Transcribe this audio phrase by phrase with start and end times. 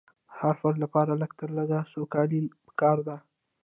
[0.03, 0.03] د
[0.39, 3.15] هر فرد لپاره لږ تر لږه سوکالي پکار ده.